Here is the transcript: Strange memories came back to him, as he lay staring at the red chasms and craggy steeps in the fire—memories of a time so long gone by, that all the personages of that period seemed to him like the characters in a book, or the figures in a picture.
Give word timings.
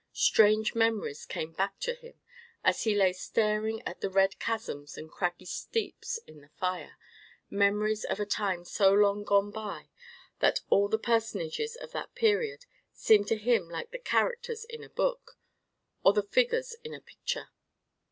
Strange 0.13 0.73
memories 0.73 1.27
came 1.27 1.51
back 1.53 1.77
to 1.79 1.93
him, 1.93 2.19
as 2.63 2.85
he 2.85 2.95
lay 2.95 3.13
staring 3.13 3.83
at 3.85 4.01
the 4.01 4.09
red 4.09 4.39
chasms 4.39 4.97
and 4.97 5.11
craggy 5.11 5.45
steeps 5.45 6.17
in 6.25 6.41
the 6.41 6.49
fire—memories 6.59 8.03
of 8.05 8.19
a 8.19 8.25
time 8.25 8.65
so 8.65 8.91
long 8.91 9.23
gone 9.23 9.51
by, 9.51 9.91
that 10.39 10.61
all 10.71 10.87
the 10.87 10.97
personages 10.97 11.75
of 11.75 11.91
that 11.91 12.15
period 12.15 12.65
seemed 12.91 13.27
to 13.27 13.37
him 13.37 13.69
like 13.69 13.91
the 13.91 13.99
characters 13.99 14.65
in 14.65 14.83
a 14.83 14.89
book, 14.89 15.37
or 16.03 16.13
the 16.13 16.23
figures 16.23 16.75
in 16.83 16.95
a 16.95 16.99
picture. 16.99 17.49